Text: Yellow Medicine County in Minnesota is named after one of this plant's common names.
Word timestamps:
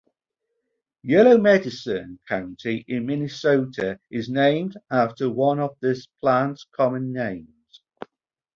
Yellow 1.03 1.37
Medicine 1.37 2.17
County 2.27 2.83
in 2.87 3.05
Minnesota 3.05 3.99
is 4.09 4.29
named 4.31 4.75
after 4.89 5.29
one 5.29 5.59
of 5.59 5.77
this 5.79 6.07
plant's 6.23 6.63
common 6.75 7.13
names. 7.13 7.81